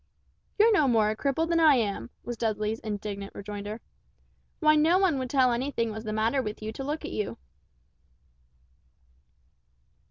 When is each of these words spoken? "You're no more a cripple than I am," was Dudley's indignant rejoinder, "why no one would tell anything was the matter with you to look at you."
"You're 0.57 0.71
no 0.73 0.87
more 0.87 1.11
a 1.11 1.15
cripple 1.15 1.47
than 1.47 1.59
I 1.59 1.75
am," 1.75 2.09
was 2.23 2.35
Dudley's 2.35 2.79
indignant 2.79 3.35
rejoinder, 3.35 3.81
"why 4.59 4.75
no 4.75 4.97
one 4.97 5.19
would 5.19 5.29
tell 5.29 5.51
anything 5.51 5.91
was 5.91 6.05
the 6.05 6.11
matter 6.11 6.41
with 6.41 6.59
you 6.63 6.71
to 6.73 6.83
look 6.83 7.05
at 7.05 7.11
you." 7.11 7.37